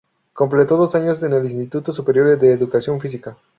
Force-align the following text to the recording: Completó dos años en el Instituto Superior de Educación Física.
Completó 0.33 0.77
dos 0.77 0.95
años 0.95 1.21
en 1.21 1.33
el 1.33 1.45
Instituto 1.45 1.93
Superior 1.93 2.35
de 2.39 2.51
Educación 2.53 2.99
Física. 2.99 3.37